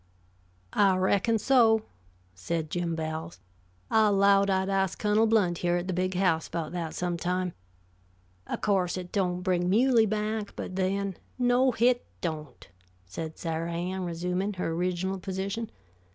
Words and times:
"I 0.73 0.97
reckon 0.97 1.37
so," 1.37 1.83
said 2.33 2.71
Jim 2.71 2.95
Bowles. 2.95 3.39
"I 3.91 4.07
'lowed 4.07 4.49
I'd 4.49 4.67
ast 4.67 4.97
Cunnel 4.97 5.27
Blount 5.27 5.59
here 5.59 5.77
at 5.77 5.85
the 5.87 5.93
Big 5.93 6.15
House, 6.15 6.47
about 6.47 6.71
that 6.71 6.95
some 6.95 7.17
time. 7.17 7.53
O' 8.49 8.57
course 8.57 8.97
it 8.97 9.11
don't 9.11 9.41
bring 9.41 9.69
Muley 9.69 10.07
back, 10.07 10.55
but 10.55 10.75
then" 10.75 11.17
"No, 11.37 11.69
hit 11.71 12.03
don't," 12.19 12.67
said 13.05 13.37
Sarah 13.37 13.73
Ann, 13.73 14.03
resuming 14.03 14.53
her 14.53 14.71
original 14.71 15.19
position. 15.19 15.69